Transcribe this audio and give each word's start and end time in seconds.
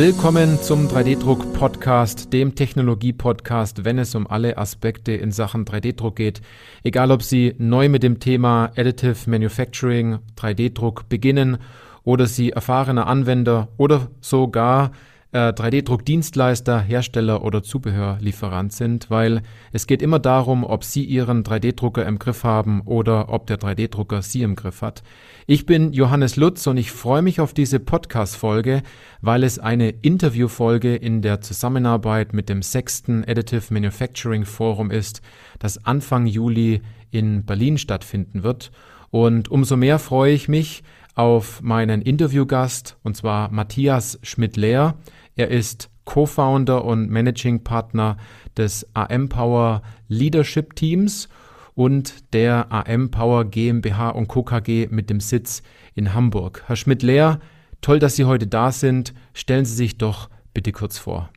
Willkommen 0.00 0.58
zum 0.62 0.88
3D-Druck-Podcast, 0.88 2.32
dem 2.32 2.54
Technologie-Podcast, 2.54 3.84
wenn 3.84 3.98
es 3.98 4.14
um 4.14 4.26
alle 4.26 4.56
Aspekte 4.56 5.12
in 5.12 5.30
Sachen 5.30 5.66
3D-Druck 5.66 6.16
geht. 6.16 6.40
Egal, 6.82 7.10
ob 7.10 7.22
Sie 7.22 7.54
neu 7.58 7.90
mit 7.90 8.02
dem 8.02 8.18
Thema 8.18 8.72
Additive 8.78 9.28
Manufacturing, 9.28 10.20
3D-Druck 10.38 11.10
beginnen 11.10 11.58
oder 12.02 12.24
Sie 12.24 12.48
erfahrener 12.48 13.08
Anwender 13.08 13.68
oder 13.76 14.08
sogar 14.22 14.92
äh, 15.32 15.52
3D-Druck-Dienstleister, 15.52 16.80
Hersteller 16.80 17.44
oder 17.44 17.62
Zubehörlieferant 17.62 18.72
sind, 18.72 19.10
weil 19.10 19.42
es 19.72 19.86
geht 19.86 20.02
immer 20.02 20.18
darum, 20.18 20.64
ob 20.64 20.84
Sie 20.84 21.04
Ihren 21.04 21.44
3D-Drucker 21.44 22.04
im 22.06 22.18
Griff 22.18 22.44
haben 22.44 22.82
oder 22.82 23.28
ob 23.28 23.46
der 23.46 23.58
3D-Drucker 23.58 24.22
Sie 24.22 24.42
im 24.42 24.56
Griff 24.56 24.82
hat. 24.82 25.02
Ich 25.46 25.66
bin 25.66 25.92
Johannes 25.92 26.36
Lutz 26.36 26.66
und 26.66 26.76
ich 26.76 26.92
freue 26.92 27.22
mich 27.22 27.40
auf 27.40 27.54
diese 27.54 27.80
Podcast-Folge, 27.80 28.82
weil 29.20 29.42
es 29.42 29.58
eine 29.58 29.90
Interviewfolge 29.90 30.94
in 30.94 31.22
der 31.22 31.40
Zusammenarbeit 31.40 32.32
mit 32.32 32.48
dem 32.48 32.62
sechsten 32.62 33.24
Additive 33.24 33.72
Manufacturing 33.72 34.44
Forum 34.44 34.90
ist, 34.90 35.22
das 35.58 35.84
Anfang 35.84 36.26
Juli 36.26 36.82
in 37.10 37.44
Berlin 37.44 37.78
stattfinden 37.78 38.42
wird. 38.42 38.70
Und 39.10 39.48
umso 39.50 39.76
mehr 39.76 39.98
freue 39.98 40.32
ich 40.32 40.48
mich 40.48 40.84
auf 41.14 41.60
meinen 41.60 42.02
Interviewgast, 42.02 42.96
und 43.02 43.16
zwar 43.16 43.50
Matthias 43.50 44.18
Schmidt-Lehr. 44.22 44.94
Er 45.40 45.48
ist 45.48 45.88
Co-Founder 46.04 46.84
und 46.84 47.08
Managing 47.08 47.64
Partner 47.64 48.18
des 48.58 48.86
AM 48.92 49.30
Power 49.30 49.80
Leadership 50.06 50.76
Teams 50.76 51.30
und 51.74 52.34
der 52.34 52.70
AM 52.70 53.10
Power 53.10 53.46
GmbH 53.46 54.10
und 54.10 54.28
Co. 54.28 54.42
KG 54.42 54.88
mit 54.90 55.08
dem 55.08 55.18
Sitz 55.18 55.62
in 55.94 56.12
Hamburg. 56.12 56.64
Herr 56.66 56.76
Schmidt-Lehr, 56.76 57.40
toll, 57.80 57.98
dass 57.98 58.16
Sie 58.16 58.26
heute 58.26 58.46
da 58.46 58.70
sind. 58.70 59.14
Stellen 59.32 59.64
Sie 59.64 59.74
sich 59.74 59.96
doch 59.96 60.28
bitte 60.52 60.72
kurz 60.72 60.98
vor. 60.98 61.30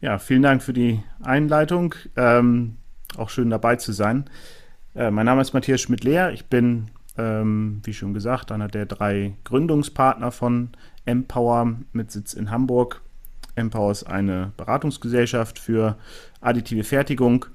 Ja, 0.00 0.16
vielen 0.16 0.40
Dank 0.40 0.62
für 0.62 0.72
die 0.72 1.02
Einleitung. 1.22 1.94
Ähm, 2.16 2.78
auch 3.18 3.28
schön 3.28 3.50
dabei 3.50 3.76
zu 3.76 3.92
sein. 3.92 4.30
Äh, 4.94 5.10
mein 5.10 5.26
Name 5.26 5.42
ist 5.42 5.52
Matthias 5.52 5.82
Schmidt-Lehr. 5.82 6.32
Ich 6.32 6.46
bin, 6.46 6.86
ähm, 7.18 7.82
wie 7.84 7.92
schon 7.92 8.14
gesagt, 8.14 8.52
einer 8.52 8.68
der 8.68 8.86
drei 8.86 9.34
Gründungspartner 9.44 10.32
von 10.32 10.70
Empower 11.04 11.76
mit 11.92 12.10
Sitz 12.10 12.32
in 12.32 12.50
Hamburg. 12.50 13.02
Empower 13.54 13.90
ist 13.90 14.04
eine 14.04 14.52
Beratungsgesellschaft 14.56 15.58
für 15.58 15.96
additive 16.40 16.84
Fertigung 16.84 17.46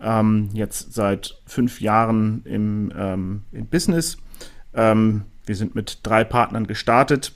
ähm, 0.00 0.48
jetzt 0.52 0.94
seit 0.94 1.40
fünf 1.46 1.80
Jahren 1.80 2.42
im, 2.44 2.92
ähm, 2.96 3.42
im 3.52 3.66
Business. 3.66 4.16
Ähm, 4.74 5.24
wir 5.46 5.56
sind 5.56 5.74
mit 5.74 6.00
drei 6.02 6.24
Partnern 6.24 6.66
gestartet 6.66 7.32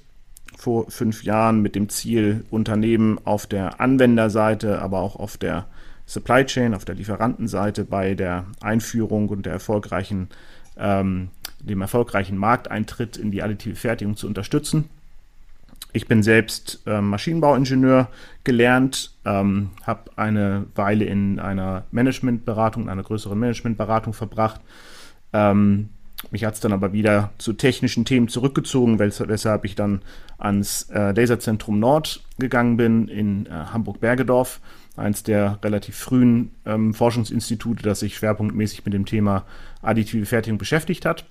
vor 0.57 0.91
fünf 0.91 1.25
Jahren 1.25 1.61
mit 1.61 1.75
dem 1.75 1.89
Ziel, 1.89 2.45
Unternehmen 2.51 3.19
auf 3.25 3.47
der 3.47 3.81
Anwenderseite, 3.81 4.81
aber 4.81 5.01
auch 5.01 5.17
auf 5.17 5.37
der 5.37 5.67
Supply 6.07 6.45
Chain, 6.45 6.75
auf 6.75 6.85
der 6.85 6.95
Lieferantenseite 6.95 7.85
bei 7.85 8.15
der 8.15 8.47
Einführung 8.61 9.29
und 9.29 9.47
der 9.47 9.53
erfolgreichen, 9.53 10.29
ähm, 10.77 11.29
dem 11.61 11.81
erfolgreichen 11.81 12.37
Markteintritt 12.37 13.17
in 13.17 13.31
die 13.31 13.43
additive 13.43 13.75
Fertigung 13.75 14.17
zu 14.17 14.27
unterstützen. 14.27 14.89
Ich 15.97 16.09
bin 16.09 16.25
selbst 16.25 16.83
äh, 16.87 17.01
Maschinenbauingenieur 17.01 18.09
gelernt, 18.43 19.15
ähm, 19.25 19.71
habe 19.85 20.11
eine 20.17 20.67
Weile 20.75 21.05
in 21.05 21.39
einer 21.39 21.85
Managementberatung, 21.93 22.83
in 22.83 22.89
einer 22.89 23.05
größeren 23.05 23.39
Managementberatung 23.39 24.13
verbracht. 24.13 24.61
Ähm, 25.33 25.91
mich 26.33 26.45
hat 26.45 26.55
es 26.55 26.61
dann 26.61 26.73
aber 26.73 26.93
wieder 26.93 27.31
zu 27.39 27.53
technischen 27.53 28.05
Themen 28.05 28.27
zurückgezogen, 28.27 28.99
weshalb 28.99 29.65
ich 29.65 29.77
dann 29.77 30.03
ans 30.37 30.91
äh, 30.91 31.13
Laserzentrum 31.13 31.79
Nord 31.79 32.25
gegangen 32.41 32.77
bin 32.77 33.07
in 33.07 33.47
äh, 33.47 33.51
Hamburg-Bergedorf, 33.51 34.61
eins 34.97 35.23
der 35.23 35.61
relativ 35.63 35.95
frühen 35.95 36.51
ähm, 36.67 36.93
Forschungsinstitute, 36.93 37.85
das 37.85 38.01
sich 38.01 38.17
schwerpunktmäßig 38.17 38.85
mit 38.85 38.95
dem 38.95 39.07
Thema 39.07 39.45
additive 39.81 40.27
Fertigung 40.27 40.59
beschäftigt 40.59 41.07
hat. 41.07 41.25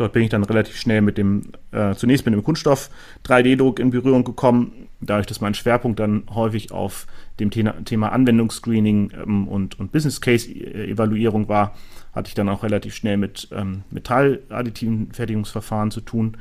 Dort 0.00 0.14
bin 0.14 0.22
ich 0.22 0.30
dann 0.30 0.44
relativ 0.44 0.76
schnell 0.76 1.02
mit 1.02 1.18
dem, 1.18 1.42
äh, 1.72 1.94
zunächst 1.94 2.24
mit 2.24 2.34
dem 2.34 2.42
Kunststoff 2.42 2.88
3D-Druck 3.26 3.78
in 3.78 3.90
Berührung 3.90 4.24
gekommen, 4.24 4.88
dadurch, 5.02 5.26
dass 5.26 5.42
mein 5.42 5.52
Schwerpunkt 5.52 6.00
dann 6.00 6.22
häufig 6.30 6.72
auf 6.72 7.06
dem 7.38 7.50
Thema, 7.50 7.74
Thema 7.84 8.10
Anwendungsscreening 8.10 9.12
ähm, 9.22 9.46
und, 9.46 9.78
und 9.78 9.92
Business 9.92 10.22
Case-Evaluierung 10.22 11.50
war, 11.50 11.74
hatte 12.14 12.28
ich 12.28 12.34
dann 12.34 12.48
auch 12.48 12.62
relativ 12.62 12.94
schnell 12.94 13.18
mit 13.18 13.48
ähm, 13.52 13.82
metalladitiven 13.90 15.12
Fertigungsverfahren 15.12 15.90
zu 15.90 16.00
tun. 16.00 16.38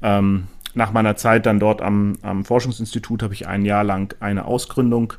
Ähm, 0.00 0.44
nach 0.72 0.90
meiner 0.90 1.14
Zeit 1.16 1.44
dann 1.44 1.60
dort 1.60 1.82
am, 1.82 2.14
am 2.22 2.46
Forschungsinstitut 2.46 3.22
habe 3.22 3.34
ich 3.34 3.46
ein 3.46 3.66
Jahr 3.66 3.84
lang 3.84 4.16
eine 4.20 4.46
Ausgründung 4.46 5.12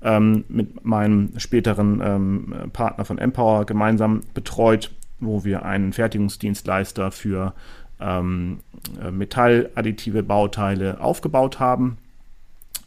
ähm, 0.00 0.44
mit 0.46 0.84
meinem 0.84 1.36
späteren 1.38 2.00
ähm, 2.04 2.70
Partner 2.72 3.04
von 3.04 3.18
Empower 3.18 3.66
gemeinsam 3.66 4.20
betreut 4.32 4.92
wo 5.20 5.44
wir 5.44 5.64
einen 5.64 5.92
Fertigungsdienstleister 5.92 7.10
für 7.10 7.54
ähm, 8.00 8.60
äh, 9.02 9.10
metalladditive 9.10 10.22
Bauteile 10.22 11.00
aufgebaut 11.00 11.60
haben 11.60 11.98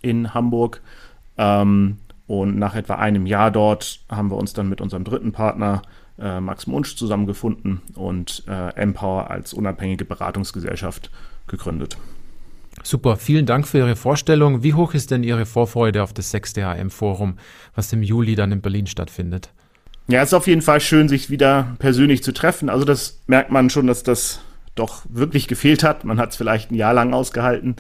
in 0.02 0.34
Hamburg. 0.34 0.82
Ähm, 1.38 1.98
und 2.28 2.60
nach 2.60 2.76
etwa 2.76 2.96
einem 2.96 3.26
Jahr 3.26 3.50
dort 3.50 4.02
haben 4.10 4.30
wir 4.30 4.38
uns 4.38 4.54
dann 4.54 4.70
mit 4.70 4.82
unserem 4.82 5.04
dritten 5.04 5.32
Partner 5.32 5.82
äh, 6.20 6.40
Max 6.40 6.68
Munsch 6.68 6.96
zusammengefunden 6.96 7.82
und 7.96 8.44
äh, 8.48 8.76
Empower 8.76 9.32
als 9.32 9.54
unabhängige 9.54 10.06
Beratungsgesellschaft 10.06 11.10
gegründet. 11.48 11.98
Super, 12.84 13.18
vielen 13.18 13.46
Dank 13.46 13.68
für 13.68 13.80
Ihre 13.80 13.96
Vorstellung. 13.96 14.64
Wie 14.64 14.74
hoch 14.74 14.94
ist 14.94 15.12
denn 15.12 15.24
Ihre 15.24 15.46
Vorfreude 15.46 16.04
auf 16.04 16.14
das 16.14 16.32
sechste 16.32 16.64
HM-Forum, 16.64 17.38
was 17.76 17.92
im 17.92 18.04
Juli 18.04 18.36
dann 18.36 18.52
in 18.52 18.62
Berlin 18.62 18.88
stattfindet? 18.88 19.52
Ja, 20.10 20.24
es 20.24 20.30
ist 20.30 20.34
auf 20.34 20.48
jeden 20.48 20.64
Fall 20.64 20.82
schön, 20.82 21.08
sich 21.08 21.30
wieder 21.30 21.76
persönlich 21.78 22.24
zu 22.24 22.34
treffen. 22.34 22.68
Also 22.68 22.84
das 22.84 23.22
merkt 23.28 23.52
man 23.52 23.70
schon, 23.70 23.86
dass 23.86 24.02
das 24.02 24.40
doch 24.74 25.04
wirklich 25.08 25.48
gefehlt 25.48 25.84
hat. 25.84 26.04
Man 26.04 26.20
hat 26.20 26.32
es 26.32 26.36
vielleicht 26.36 26.72
ein 26.72 26.76
Jahr 26.76 26.96
lang 26.96 27.14
ausgehalten, 27.14 27.76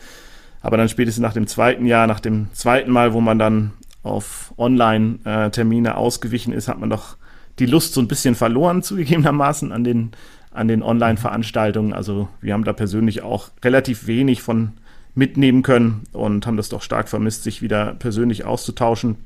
aber 0.61 0.77
dann 0.77 0.89
spätestens 0.89 1.23
nach 1.23 1.33
dem 1.33 1.47
zweiten 1.47 1.87
Jahr, 1.87 2.05
nach 2.05 2.19
dem 2.19 2.53
zweiten 2.53 2.91
Mal, 2.91 3.13
wo 3.13 3.19
man 3.19 3.39
dann 3.39 3.71
auf 4.03 4.53
Online-Termine 4.59 5.97
ausgewichen 5.97 6.53
ist, 6.53 6.67
hat 6.67 6.79
man 6.79 6.91
doch 6.91 7.17
die 7.57 7.65
Lust 7.65 7.95
so 7.95 8.01
ein 8.01 8.07
bisschen 8.07 8.35
verloren, 8.35 8.83
zugegebenermaßen, 8.83 9.71
an 9.71 9.83
den, 9.83 10.11
an 10.51 10.67
den 10.67 10.83
Online-Veranstaltungen. 10.83 11.93
Also 11.93 12.29
wir 12.41 12.53
haben 12.53 12.63
da 12.63 12.73
persönlich 12.73 13.23
auch 13.23 13.49
relativ 13.65 14.05
wenig 14.05 14.43
von 14.43 14.73
mitnehmen 15.15 15.63
können 15.63 16.03
und 16.11 16.45
haben 16.45 16.57
das 16.57 16.69
doch 16.69 16.83
stark 16.83 17.09
vermisst, 17.09 17.41
sich 17.41 17.63
wieder 17.63 17.95
persönlich 17.95 18.45
auszutauschen. 18.45 19.17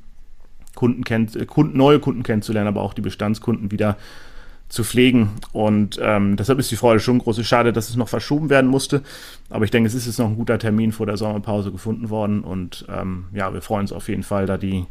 Kunden 0.84 1.02
kennt, 1.02 1.34
äh, 1.34 1.46
Kunden, 1.46 1.78
neue 1.78 1.98
Kunden 1.98 2.22
kennenzulernen, 2.22 2.68
aber 2.68 2.82
auch 2.82 2.92
die 2.92 3.00
Bestandskunden 3.00 3.70
wieder 3.70 3.96
zu 4.68 4.84
pflegen. 4.84 5.30
Und 5.52 5.98
ähm, 6.02 6.36
deshalb 6.36 6.58
ist 6.58 6.70
die 6.70 6.76
Freude 6.76 7.00
schon 7.00 7.20
groß. 7.20 7.42
Schade, 7.46 7.72
dass 7.72 7.88
es 7.88 7.96
noch 7.96 8.10
verschoben 8.10 8.50
werden 8.50 8.68
musste. 8.68 9.02
Aber 9.48 9.64
ich 9.64 9.70
denke, 9.70 9.86
es 9.86 9.94
ist 9.94 10.04
jetzt 10.04 10.18
noch 10.18 10.26
ein 10.26 10.36
guter 10.36 10.58
Termin 10.58 10.92
vor 10.92 11.06
der 11.06 11.16
Sommerpause 11.16 11.72
gefunden 11.72 12.10
worden. 12.10 12.42
Und 12.42 12.84
ähm, 12.94 13.26
ja, 13.32 13.54
wir 13.54 13.62
freuen 13.62 13.82
uns 13.82 13.92
auf 13.92 14.10
jeden 14.10 14.24
Fall, 14.24 14.44
da 14.44 14.58
die, 14.58 14.84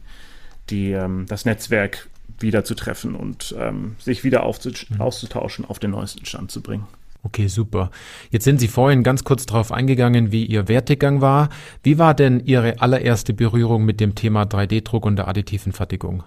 die, 0.72 0.94
ähm, 0.94 1.28
das 1.28 1.46
Netzwerk 1.46 2.10
wieder 2.40 2.64
zu 2.64 2.74
treffen 2.74 3.14
und 3.14 3.54
ähm, 3.60 3.96
sich 4.00 4.24
wieder 4.24 4.40
mhm. 4.40 5.00
auszutauschen, 5.00 5.66
auf 5.66 5.78
den 5.78 5.92
neuesten 5.92 6.26
Stand 6.26 6.50
zu 6.50 6.62
bringen. 6.62 6.88
Okay, 7.26 7.48
super. 7.48 7.90
Jetzt 8.32 8.44
sind 8.44 8.60
Sie 8.60 8.68
vorhin 8.68 9.02
ganz 9.02 9.24
kurz 9.24 9.46
darauf 9.46 9.72
eingegangen, 9.72 10.32
wie 10.34 10.46
Ihr 10.46 10.68
Wertegang 10.68 11.22
war. 11.22 11.50
Wie 11.82 11.98
war 11.98 12.14
denn 12.14 12.42
Ihre 12.42 12.82
allererste 12.82 13.34
Berührung 13.34 13.86
mit 13.86 14.02
dem 14.02 14.14
Thema 14.14 14.44
3D-Druck 14.44 15.06
und 15.06 15.16
der 15.16 15.30
additiven 15.30 15.72
Fertigung? 15.72 16.24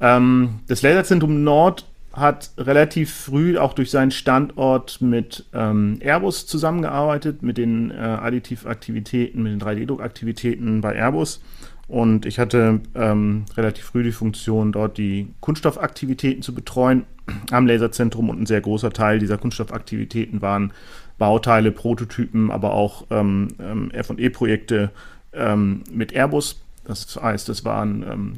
Ähm, 0.00 0.60
das 0.66 0.82
Laserzentrum 0.82 1.44
Nord 1.44 1.86
hat 2.12 2.50
relativ 2.58 3.14
früh 3.14 3.58
auch 3.58 3.74
durch 3.74 3.92
seinen 3.92 4.10
Standort 4.10 5.00
mit 5.00 5.44
ähm, 5.54 5.98
Airbus 6.00 6.46
zusammengearbeitet, 6.46 7.42
mit 7.42 7.58
den 7.58 7.92
äh, 7.92 7.94
Additivaktivitäten, 7.94 9.42
mit 9.42 9.52
den 9.52 9.60
3D-Druckaktivitäten 9.60 10.80
bei 10.80 10.96
Airbus. 10.96 11.40
Und 11.88 12.26
ich 12.26 12.38
hatte 12.38 12.80
ähm, 12.94 13.46
relativ 13.56 13.84
früh 13.84 14.02
die 14.02 14.12
Funktion, 14.12 14.72
dort 14.72 14.98
die 14.98 15.28
Kunststoffaktivitäten 15.40 16.42
zu 16.42 16.54
betreuen 16.54 17.06
am 17.50 17.66
Laserzentrum. 17.66 18.28
Und 18.28 18.42
ein 18.42 18.46
sehr 18.46 18.60
großer 18.60 18.92
Teil 18.92 19.18
dieser 19.18 19.38
Kunststoffaktivitäten 19.38 20.42
waren 20.42 20.72
Bauteile, 21.16 21.72
Prototypen, 21.72 22.50
aber 22.50 22.74
auch 22.74 23.06
ähm, 23.10 23.48
ähm 23.58 23.90
FE-Projekte 23.90 24.90
ähm, 25.32 25.82
mit 25.90 26.12
Airbus. 26.12 26.60
Das 26.84 27.18
heißt, 27.20 27.48
es 27.50 27.64
waren 27.64 28.02
ähm, 28.02 28.32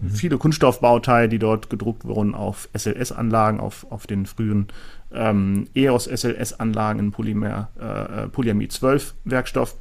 mhm. 0.00 0.10
viele 0.10 0.38
Kunststoffbauteile, 0.38 1.28
die 1.28 1.38
dort 1.38 1.70
gedruckt 1.70 2.04
wurden 2.04 2.34
auf 2.34 2.68
SLS-Anlagen, 2.76 3.60
auf, 3.60 3.86
auf 3.90 4.06
den 4.06 4.26
frühen 4.26 4.68
ähm, 5.12 5.68
EOS 5.74 6.04
SLS-Anlagen 6.04 7.00
in 7.00 7.10
Polymer, 7.12 7.68
äh, 7.80 8.24
äh 8.24 8.28
Polyamid 8.28 8.72
12 8.72 9.14
Werkstoff 9.24 9.74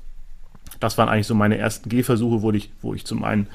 das 0.80 0.98
waren 0.98 1.10
eigentlich 1.10 1.28
so 1.28 1.36
meine 1.36 1.58
ersten 1.58 1.90
Gehversuche, 1.90 2.42
wo 2.42 2.52
ich, 2.52 2.72
wo 2.82 2.94
ich 2.94 3.06
zum 3.06 3.24
einen 3.24 3.48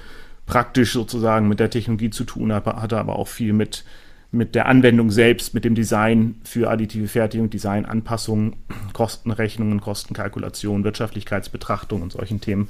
praktisch 0.47 0.93
sozusagen 0.93 1.49
mit 1.49 1.61
der 1.61 1.71
Technologie 1.71 2.11
zu 2.11 2.25
tun 2.25 2.53
habe, 2.53 2.77
hatte 2.77 2.99
aber 2.99 3.17
auch 3.17 3.29
viel 3.29 3.53
mit 3.53 3.85
mit 4.33 4.55
der 4.55 4.67
Anwendung 4.67 5.11
selbst, 5.11 5.53
mit 5.53 5.65
dem 5.65 5.75
Design 5.75 6.37
für 6.43 6.71
additive 6.71 7.07
Fertigung, 7.07 7.51
Designanpassungen, 7.51 8.57
Kostenrechnungen, 8.95 9.81
Kostenkalkulation, 9.81 10.85
Wirtschaftlichkeitsbetrachtung 10.85 12.01
und 12.01 12.13
solchen 12.13 12.41
Themen. 12.41 12.69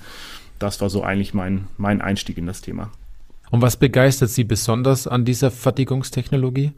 Das 0.58 0.80
war 0.80 0.90
so 0.90 1.04
eigentlich 1.04 1.34
mein, 1.34 1.68
mein 1.78 2.00
Einstieg 2.00 2.36
in 2.36 2.46
das 2.46 2.62
Thema. 2.62 2.90
Und 3.50 3.62
was 3.62 3.76
begeistert 3.76 4.30
Sie 4.30 4.44
besonders 4.44 5.06
an 5.06 5.24
dieser 5.24 5.52
Fertigungstechnologie? 5.52 6.72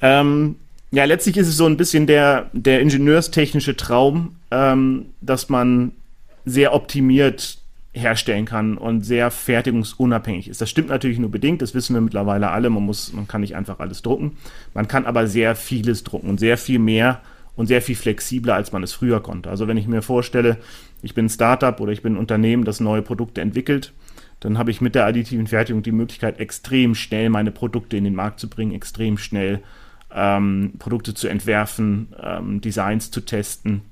Ähm, 0.00 0.56
ja, 0.92 1.04
letztlich 1.04 1.36
ist 1.36 1.48
es 1.48 1.56
so 1.56 1.66
ein 1.66 1.76
bisschen 1.76 2.06
der, 2.06 2.50
der 2.52 2.80
ingenieurstechnische 2.80 3.76
Traum, 3.76 4.36
ähm, 4.52 5.06
dass 5.22 5.48
man 5.48 5.90
sehr 6.44 6.74
optimiert 6.74 7.58
herstellen 7.94 8.44
kann 8.44 8.76
und 8.76 9.02
sehr 9.02 9.30
fertigungsunabhängig 9.30 10.48
ist. 10.48 10.60
Das 10.60 10.68
stimmt 10.68 10.88
natürlich 10.88 11.18
nur 11.18 11.30
bedingt, 11.30 11.62
das 11.62 11.74
wissen 11.74 11.94
wir 11.94 12.00
mittlerweile 12.00 12.50
alle. 12.50 12.68
Man 12.68 12.82
muss, 12.82 13.12
man 13.12 13.28
kann 13.28 13.40
nicht 13.40 13.54
einfach 13.54 13.78
alles 13.78 14.02
drucken. 14.02 14.36
Man 14.74 14.88
kann 14.88 15.06
aber 15.06 15.28
sehr 15.28 15.54
vieles 15.54 16.02
drucken 16.02 16.28
und 16.28 16.40
sehr 16.40 16.58
viel 16.58 16.80
mehr 16.80 17.20
und 17.54 17.68
sehr 17.68 17.80
viel 17.80 17.94
flexibler, 17.94 18.56
als 18.56 18.72
man 18.72 18.82
es 18.82 18.92
früher 18.92 19.22
konnte. 19.22 19.48
Also 19.48 19.68
wenn 19.68 19.76
ich 19.76 19.86
mir 19.86 20.02
vorstelle, 20.02 20.58
ich 21.02 21.14
bin 21.14 21.26
ein 21.26 21.30
Startup 21.30 21.78
oder 21.80 21.92
ich 21.92 22.02
bin 22.02 22.14
ein 22.14 22.18
Unternehmen, 22.18 22.64
das 22.64 22.80
neue 22.80 23.02
Produkte 23.02 23.40
entwickelt, 23.40 23.92
dann 24.40 24.58
habe 24.58 24.72
ich 24.72 24.80
mit 24.80 24.96
der 24.96 25.06
additiven 25.06 25.46
Fertigung 25.46 25.84
die 25.84 25.92
Möglichkeit, 25.92 26.40
extrem 26.40 26.96
schnell 26.96 27.30
meine 27.30 27.52
Produkte 27.52 27.96
in 27.96 28.04
den 28.04 28.16
Markt 28.16 28.40
zu 28.40 28.50
bringen, 28.50 28.72
extrem 28.72 29.18
schnell 29.18 29.62
ähm, 30.12 30.72
Produkte 30.80 31.14
zu 31.14 31.28
entwerfen, 31.28 32.12
ähm, 32.20 32.60
Designs 32.60 33.12
zu 33.12 33.20
testen 33.20 33.82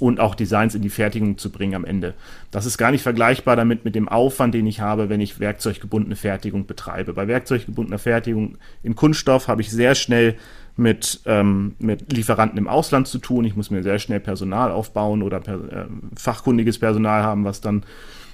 und 0.00 0.20
auch 0.20 0.34
Designs 0.34 0.74
in 0.74 0.82
die 0.82 0.90
Fertigung 0.90 1.38
zu 1.38 1.50
bringen 1.50 1.74
am 1.74 1.84
Ende. 1.84 2.14
Das 2.50 2.66
ist 2.66 2.78
gar 2.78 2.90
nicht 2.90 3.02
vergleichbar 3.02 3.56
damit 3.56 3.84
mit 3.84 3.94
dem 3.94 4.08
Aufwand, 4.08 4.54
den 4.54 4.66
ich 4.66 4.80
habe, 4.80 5.08
wenn 5.08 5.20
ich 5.20 5.40
werkzeuggebundene 5.40 6.16
Fertigung 6.16 6.66
betreibe. 6.66 7.12
Bei 7.12 7.28
werkzeuggebundener 7.28 7.98
Fertigung 7.98 8.58
in 8.82 8.96
Kunststoff 8.96 9.48
habe 9.48 9.60
ich 9.60 9.70
sehr 9.70 9.94
schnell 9.94 10.36
mit, 10.76 11.20
ähm, 11.26 11.74
mit 11.78 12.12
Lieferanten 12.12 12.58
im 12.58 12.68
Ausland 12.68 13.06
zu 13.06 13.18
tun. 13.18 13.44
Ich 13.44 13.56
muss 13.56 13.70
mir 13.70 13.82
sehr 13.82 13.98
schnell 13.98 14.20
Personal 14.20 14.72
aufbauen 14.72 15.22
oder 15.22 15.40
per, 15.40 15.54
äh, 15.72 15.86
fachkundiges 16.16 16.78
Personal 16.78 17.22
haben, 17.22 17.44
was 17.44 17.60
dann 17.60 17.84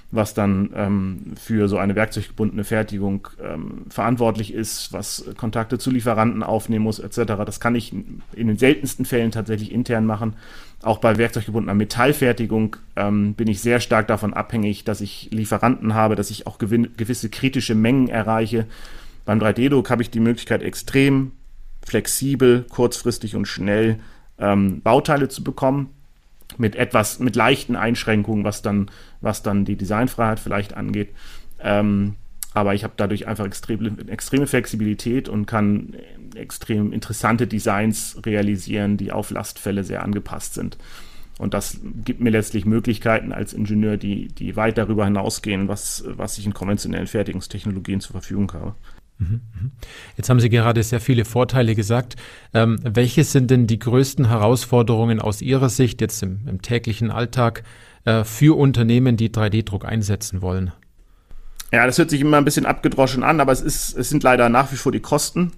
was 0.09 0.33
dann 0.33 0.69
ähm, 0.73 1.33
für 1.35 1.67
so 1.67 1.77
eine 1.77 1.95
werkzeuggebundene 1.95 2.63
Fertigung 2.63 3.27
ähm, 3.43 3.85
verantwortlich 3.89 4.53
ist, 4.53 4.93
was 4.93 5.25
Kontakte 5.35 5.79
zu 5.79 5.91
Lieferanten 5.91 6.43
aufnehmen 6.43 6.83
muss, 6.83 6.99
etc. 6.99 7.33
Das 7.45 7.59
kann 7.59 7.75
ich 7.75 7.91
in 7.91 8.47
den 8.47 8.57
seltensten 8.57 9.05
Fällen 9.05 9.31
tatsächlich 9.31 9.71
intern 9.71 10.05
machen. 10.05 10.35
Auch 10.81 10.99
bei 10.99 11.17
werkzeuggebundener 11.17 11.73
Metallfertigung 11.73 12.77
ähm, 12.95 13.33
bin 13.33 13.47
ich 13.47 13.61
sehr 13.61 13.81
stark 13.81 14.07
davon 14.07 14.33
abhängig, 14.33 14.85
dass 14.85 15.01
ich 15.01 15.29
Lieferanten 15.31 15.93
habe, 15.93 16.15
dass 16.15 16.29
ich 16.29 16.47
auch 16.47 16.57
gewisse 16.57 17.29
kritische 17.29 17.75
Mengen 17.75 18.07
erreiche. 18.07 18.65
Beim 19.25 19.39
3D-Druck 19.39 19.89
habe 19.89 20.03
ich 20.03 20.09
die 20.09 20.21
Möglichkeit, 20.21 20.61
extrem 20.61 21.33
flexibel, 21.85 22.65
kurzfristig 22.69 23.35
und 23.35 23.45
schnell 23.45 23.99
ähm, 24.39 24.81
Bauteile 24.81 25.27
zu 25.27 25.43
bekommen 25.43 25.89
mit 26.57 26.75
etwas, 26.75 27.19
mit 27.19 27.35
leichten 27.35 27.75
Einschränkungen, 27.75 28.43
was 28.43 28.61
dann, 28.61 28.89
was 29.21 29.43
dann 29.43 29.65
die 29.65 29.75
Designfreiheit 29.75 30.39
vielleicht 30.39 30.75
angeht. 30.75 31.09
Ähm, 31.59 32.15
aber 32.53 32.73
ich 32.73 32.83
habe 32.83 32.93
dadurch 32.97 33.27
einfach 33.27 33.45
extreme, 33.45 33.95
extreme 34.07 34.47
Flexibilität 34.47 35.29
und 35.29 35.45
kann 35.45 35.95
extrem 36.35 36.91
interessante 36.91 37.45
Designs 37.47 38.19
realisieren, 38.25 38.97
die 38.97 39.11
auf 39.11 39.29
Lastfälle 39.29 39.83
sehr 39.83 40.03
angepasst 40.03 40.53
sind. 40.53 40.77
Und 41.37 41.53
das 41.53 41.79
gibt 42.03 42.19
mir 42.19 42.31
letztlich 42.31 42.65
Möglichkeiten 42.65 43.31
als 43.31 43.53
Ingenieur, 43.53 43.97
die, 43.97 44.27
die 44.29 44.55
weit 44.55 44.77
darüber 44.77 45.05
hinausgehen, 45.05 45.67
was, 45.67 46.03
was 46.07 46.37
ich 46.39 46.45
in 46.47 46.53
konventionellen 46.53 47.05
Fertigungstechnologien 47.05 48.01
zur 48.01 48.13
Verfügung 48.13 48.51
habe. 48.53 48.73
Mhm, 49.19 49.41
mhm. 49.59 49.71
Jetzt 50.15 50.29
haben 50.29 50.39
Sie 50.39 50.49
gerade 50.49 50.83
sehr 50.83 50.99
viele 50.99 51.25
Vorteile 51.25 51.75
gesagt. 51.75 52.15
Ähm, 52.53 52.79
welche 52.83 53.23
sind 53.23 53.49
denn 53.49 53.67
die 53.67 53.79
größten 53.79 54.27
Herausforderungen 54.27 55.19
aus 55.19 55.41
Ihrer 55.41 55.69
Sicht 55.69 56.01
jetzt 56.01 56.21
im, 56.21 56.47
im 56.47 56.61
täglichen 56.61 57.09
Alltag 57.09 57.63
äh, 58.05 58.23
für 58.23 58.57
Unternehmen, 58.57 59.17
die 59.17 59.29
3D-Druck 59.29 59.85
einsetzen 59.85 60.41
wollen? 60.41 60.71
Ja, 61.71 61.85
das 61.85 61.97
hört 61.97 62.09
sich 62.09 62.21
immer 62.21 62.37
ein 62.37 62.45
bisschen 62.45 62.65
abgedroschen 62.65 63.23
an, 63.23 63.41
aber 63.41 63.51
es, 63.51 63.61
ist, 63.61 63.97
es 63.97 64.09
sind 64.09 64.23
leider 64.23 64.49
nach 64.49 64.71
wie 64.71 64.77
vor 64.77 64.91
die 64.91 65.01
Kosten. 65.01 65.51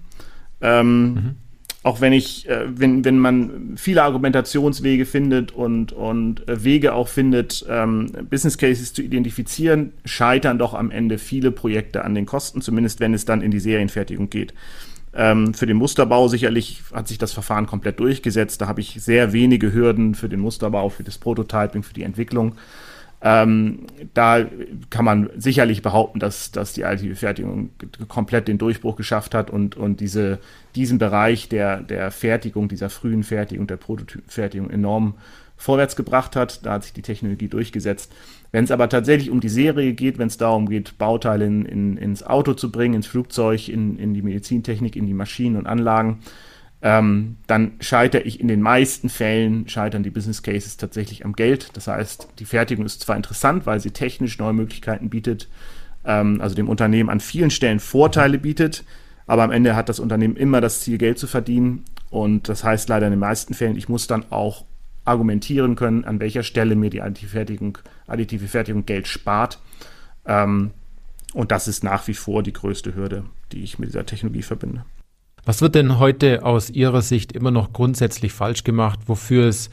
Ähm, 0.60 1.14
mhm 1.14 1.36
auch 1.82 2.00
wenn 2.00 2.12
ich, 2.12 2.48
äh, 2.48 2.66
wenn, 2.68 3.04
wenn 3.04 3.18
man 3.18 3.74
viele 3.76 4.02
Argumentationswege 4.02 5.06
findet 5.06 5.52
und, 5.52 5.92
und 5.92 6.46
äh, 6.46 6.62
Wege 6.62 6.92
auch 6.92 7.08
findet, 7.08 7.64
ähm, 7.68 8.10
Business 8.28 8.58
Cases 8.58 8.92
zu 8.92 9.02
identifizieren, 9.02 9.92
scheitern 10.04 10.58
doch 10.58 10.74
am 10.74 10.90
Ende 10.90 11.16
viele 11.16 11.50
Projekte 11.50 12.04
an 12.04 12.14
den 12.14 12.26
Kosten, 12.26 12.60
zumindest 12.60 13.00
wenn 13.00 13.14
es 13.14 13.24
dann 13.24 13.40
in 13.40 13.50
die 13.50 13.60
Serienfertigung 13.60 14.28
geht. 14.28 14.52
Ähm, 15.14 15.54
für 15.54 15.66
den 15.66 15.78
Musterbau 15.78 16.28
sicherlich 16.28 16.82
hat 16.92 17.08
sich 17.08 17.18
das 17.18 17.32
Verfahren 17.32 17.66
komplett 17.66 17.98
durchgesetzt. 17.98 18.60
Da 18.60 18.68
habe 18.68 18.82
ich 18.82 18.98
sehr 19.00 19.32
wenige 19.32 19.72
Hürden 19.72 20.14
für 20.14 20.28
den 20.28 20.40
Musterbau, 20.40 20.90
für 20.90 21.02
das 21.02 21.16
Prototyping, 21.16 21.82
für 21.82 21.94
die 21.94 22.02
Entwicklung. 22.02 22.56
Ähm, 23.22 23.86
da 24.14 24.46
kann 24.88 25.04
man 25.04 25.30
sicherlich 25.36 25.82
behaupten, 25.82 26.20
dass, 26.20 26.52
dass 26.52 26.72
die 26.72 26.84
additive 26.84 27.16
Fertigung 27.16 27.70
komplett 28.08 28.48
den 28.48 28.56
Durchbruch 28.56 28.96
geschafft 28.96 29.34
hat 29.34 29.50
und, 29.50 29.76
und 29.76 30.00
diese, 30.00 30.38
diesen 30.74 30.98
Bereich 30.98 31.48
der, 31.48 31.82
der 31.82 32.10
Fertigung, 32.10 32.68
dieser 32.68 32.88
frühen 32.88 33.22
Fertigung, 33.22 33.66
der 33.66 33.76
Prototypfertigung 33.76 34.70
enorm 34.70 35.14
vorwärts 35.58 35.96
gebracht 35.96 36.34
hat. 36.34 36.64
Da 36.64 36.72
hat 36.72 36.84
sich 36.84 36.94
die 36.94 37.02
Technologie 37.02 37.48
durchgesetzt. 37.48 38.10
Wenn 38.52 38.64
es 38.64 38.70
aber 38.70 38.88
tatsächlich 38.88 39.30
um 39.30 39.40
die 39.40 39.50
Serie 39.50 39.92
geht, 39.92 40.18
wenn 40.18 40.28
es 40.28 40.38
darum 40.38 40.68
geht, 40.68 40.96
Bauteile 40.96 41.44
in, 41.44 41.66
in, 41.66 41.96
ins 41.98 42.22
Auto 42.22 42.54
zu 42.54 42.72
bringen, 42.72 42.94
ins 42.94 43.06
Flugzeug, 43.06 43.68
in, 43.68 43.98
in 43.98 44.14
die 44.14 44.22
Medizintechnik, 44.22 44.96
in 44.96 45.06
die 45.06 45.14
Maschinen 45.14 45.56
und 45.56 45.66
Anlagen, 45.66 46.20
ähm, 46.82 47.36
dann 47.46 47.72
scheitere 47.80 48.22
ich 48.22 48.40
in 48.40 48.48
den 48.48 48.62
meisten 48.62 49.08
Fällen, 49.08 49.68
scheitern 49.68 50.02
die 50.02 50.10
Business 50.10 50.42
Cases 50.42 50.76
tatsächlich 50.76 51.24
am 51.24 51.34
Geld. 51.34 51.76
Das 51.76 51.88
heißt, 51.88 52.28
die 52.38 52.46
Fertigung 52.46 52.86
ist 52.86 53.02
zwar 53.02 53.16
interessant, 53.16 53.66
weil 53.66 53.80
sie 53.80 53.90
technisch 53.90 54.38
neue 54.38 54.54
Möglichkeiten 54.54 55.10
bietet, 55.10 55.48
ähm, 56.04 56.40
also 56.40 56.54
dem 56.54 56.68
Unternehmen 56.68 57.10
an 57.10 57.20
vielen 57.20 57.50
Stellen 57.50 57.80
Vorteile 57.80 58.38
bietet, 58.38 58.84
aber 59.26 59.42
am 59.42 59.50
Ende 59.50 59.76
hat 59.76 59.88
das 59.88 60.00
Unternehmen 60.00 60.36
immer 60.36 60.60
das 60.60 60.80
Ziel, 60.80 60.98
Geld 60.98 61.18
zu 61.18 61.26
verdienen. 61.26 61.84
Und 62.08 62.48
das 62.48 62.64
heißt 62.64 62.88
leider 62.88 63.06
in 63.06 63.12
den 63.12 63.20
meisten 63.20 63.54
Fällen, 63.54 63.76
ich 63.76 63.88
muss 63.88 64.06
dann 64.06 64.24
auch 64.30 64.64
argumentieren 65.04 65.76
können, 65.76 66.04
an 66.04 66.18
welcher 66.18 66.42
Stelle 66.42 66.76
mir 66.76 66.90
die 66.90 67.02
additive 67.02 67.30
Fertigung, 67.30 67.78
additive 68.06 68.48
Fertigung 68.48 68.86
Geld 68.86 69.06
spart. 69.06 69.60
Ähm, 70.24 70.72
und 71.32 71.52
das 71.52 71.68
ist 71.68 71.84
nach 71.84 72.08
wie 72.08 72.14
vor 72.14 72.42
die 72.42 72.52
größte 72.52 72.94
Hürde, 72.94 73.24
die 73.52 73.62
ich 73.62 73.78
mit 73.78 73.90
dieser 73.90 74.06
Technologie 74.06 74.42
verbinde. 74.42 74.84
Was 75.44 75.62
wird 75.62 75.74
denn 75.74 75.98
heute 75.98 76.44
aus 76.44 76.70
Ihrer 76.70 77.02
Sicht 77.02 77.32
immer 77.32 77.50
noch 77.50 77.72
grundsätzlich 77.72 78.32
falsch 78.32 78.64
gemacht, 78.64 79.00
wofür 79.06 79.46
es 79.46 79.70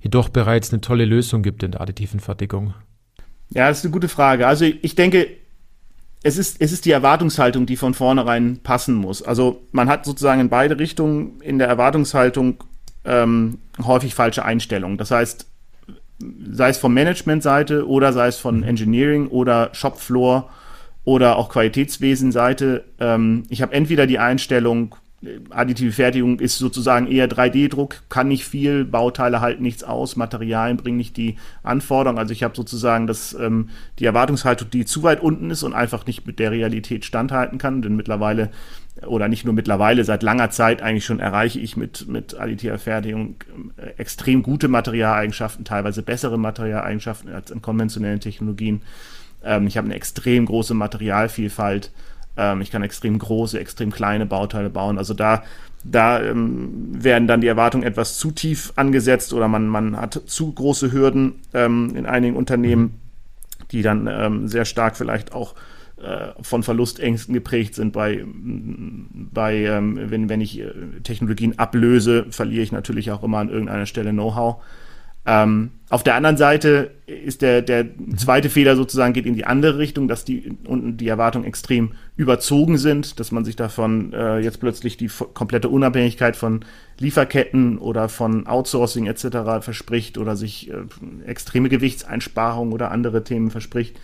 jedoch 0.00 0.28
bereits 0.28 0.72
eine 0.72 0.80
tolle 0.80 1.04
Lösung 1.04 1.42
gibt 1.42 1.62
in 1.62 1.72
der 1.72 1.80
additiven 1.80 2.20
Fertigung? 2.20 2.74
Ja, 3.50 3.68
das 3.68 3.78
ist 3.78 3.84
eine 3.84 3.92
gute 3.92 4.08
Frage. 4.08 4.46
Also 4.46 4.64
ich 4.64 4.94
denke, 4.94 5.28
es 6.22 6.38
ist, 6.38 6.60
es 6.60 6.72
ist 6.72 6.84
die 6.84 6.90
Erwartungshaltung, 6.90 7.66
die 7.66 7.76
von 7.76 7.94
vornherein 7.94 8.58
passen 8.62 8.94
muss. 8.94 9.22
Also 9.22 9.62
man 9.72 9.88
hat 9.88 10.04
sozusagen 10.04 10.40
in 10.40 10.48
beide 10.48 10.78
Richtungen 10.78 11.40
in 11.40 11.58
der 11.58 11.68
Erwartungshaltung 11.68 12.64
ähm, 13.04 13.58
häufig 13.84 14.14
falsche 14.14 14.44
Einstellungen. 14.44 14.98
Das 14.98 15.10
heißt, 15.10 15.46
sei 16.50 16.68
es 16.70 16.78
von 16.78 16.92
Managementseite 16.92 17.86
oder 17.86 18.12
sei 18.12 18.28
es 18.28 18.38
von 18.38 18.62
Engineering 18.62 19.28
oder 19.28 19.70
Shopfloor 19.72 20.50
oder 21.04 21.36
auch 21.36 21.48
Qualitätswesenseite, 21.50 22.84
ähm, 22.98 23.44
ich 23.48 23.62
habe 23.62 23.72
entweder 23.74 24.06
die 24.06 24.18
Einstellung, 24.18 24.96
additive 25.50 25.92
Fertigung 25.92 26.40
ist 26.40 26.58
sozusagen 26.58 27.06
eher 27.06 27.28
3D-Druck, 27.28 28.02
kann 28.08 28.28
nicht 28.28 28.44
viel, 28.44 28.84
Bauteile 28.84 29.40
halten 29.40 29.62
nichts 29.62 29.84
aus, 29.84 30.16
Materialien 30.16 30.76
bringen 30.76 30.96
nicht 30.96 31.16
die 31.16 31.36
Anforderungen. 31.62 32.18
Also 32.18 32.32
ich 32.32 32.42
habe 32.42 32.56
sozusagen 32.56 33.06
das, 33.06 33.34
ähm, 33.34 33.70
die 33.98 34.04
Erwartungshaltung, 34.04 34.70
die 34.70 34.84
zu 34.84 35.02
weit 35.02 35.20
unten 35.20 35.50
ist 35.50 35.62
und 35.62 35.74
einfach 35.74 36.06
nicht 36.06 36.26
mit 36.26 36.38
der 36.38 36.50
Realität 36.50 37.04
standhalten 37.04 37.58
kann. 37.58 37.82
Denn 37.82 37.96
mittlerweile, 37.96 38.50
oder 39.06 39.28
nicht 39.28 39.44
nur 39.44 39.54
mittlerweile, 39.54 40.04
seit 40.04 40.22
langer 40.22 40.50
Zeit 40.50 40.82
eigentlich 40.82 41.04
schon 41.04 41.20
erreiche 41.20 41.60
ich 41.60 41.76
mit, 41.76 42.08
mit 42.08 42.38
additiver 42.38 42.78
Fertigung 42.78 43.36
äh, 43.76 43.90
extrem 43.98 44.42
gute 44.42 44.68
Materialeigenschaften, 44.68 45.64
teilweise 45.64 46.02
bessere 46.02 46.38
Materialeigenschaften 46.38 47.32
als 47.32 47.50
in 47.50 47.62
konventionellen 47.62 48.20
Technologien. 48.20 48.82
Ähm, 49.44 49.66
ich 49.66 49.76
habe 49.76 49.86
eine 49.86 49.94
extrem 49.94 50.46
große 50.46 50.74
Materialvielfalt 50.74 51.92
ähm, 52.36 52.60
ich 52.60 52.70
kann 52.70 52.82
extrem 52.82 53.18
große, 53.18 53.58
extrem 53.58 53.90
kleine 53.90 54.26
Bauteile 54.26 54.70
bauen. 54.70 54.98
Also 54.98 55.14
da, 55.14 55.42
da 55.84 56.22
ähm, 56.22 56.88
werden 56.90 57.28
dann 57.28 57.40
die 57.40 57.46
Erwartungen 57.46 57.84
etwas 57.84 58.18
zu 58.18 58.30
tief 58.30 58.72
angesetzt 58.76 59.32
oder 59.32 59.48
man, 59.48 59.66
man 59.66 59.96
hat 59.96 60.20
zu 60.26 60.52
große 60.52 60.92
Hürden 60.92 61.40
ähm, 61.54 61.94
in 61.96 62.06
einigen 62.06 62.36
Unternehmen, 62.36 63.00
die 63.72 63.82
dann 63.82 64.08
ähm, 64.10 64.48
sehr 64.48 64.64
stark 64.64 64.96
vielleicht 64.96 65.32
auch 65.32 65.54
äh, 65.96 66.32
von 66.42 66.62
Verlustängsten 66.62 67.32
geprägt 67.32 67.74
sind. 67.74 67.92
Bei, 67.92 68.22
bei 68.26 69.56
ähm, 69.56 69.98
wenn, 70.10 70.28
wenn 70.28 70.40
ich 70.40 70.60
äh, 70.60 70.70
Technologien 71.02 71.58
ablöse, 71.58 72.26
verliere 72.30 72.62
ich 72.62 72.72
natürlich 72.72 73.10
auch 73.10 73.22
immer 73.22 73.38
an 73.38 73.48
irgendeiner 73.48 73.86
Stelle 73.86 74.10
Know-how. 74.10 74.62
Ähm, 75.26 75.70
auf 75.88 76.02
der 76.02 76.14
anderen 76.16 76.36
Seite 76.36 76.92
ist 77.06 77.42
der, 77.42 77.62
der 77.62 77.86
zweite 78.16 78.50
Fehler 78.50 78.74
sozusagen 78.74 79.12
geht 79.12 79.26
in 79.26 79.34
die 79.34 79.44
andere 79.44 79.78
Richtung, 79.78 80.08
dass 80.08 80.24
die 80.24 80.56
unten 80.66 80.96
die 80.96 81.06
Erwartungen 81.06 81.44
extrem 81.44 81.92
überzogen 82.16 82.76
sind, 82.76 83.20
dass 83.20 83.30
man 83.30 83.44
sich 83.44 83.54
davon 83.54 84.12
äh, 84.12 84.38
jetzt 84.38 84.58
plötzlich 84.58 84.96
die 84.96 85.10
komplette 85.34 85.68
Unabhängigkeit 85.68 86.36
von 86.36 86.64
Lieferketten 86.98 87.78
oder 87.78 88.08
von 88.08 88.46
Outsourcing 88.46 89.06
etc. 89.06 89.60
verspricht 89.60 90.18
oder 90.18 90.34
sich 90.34 90.70
äh, 90.70 90.74
extreme 91.24 91.68
Gewichtseinsparungen 91.68 92.72
oder 92.72 92.90
andere 92.90 93.22
Themen 93.22 93.50
verspricht, 93.50 93.96